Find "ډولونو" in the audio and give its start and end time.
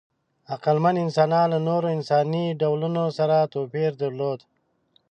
2.61-3.03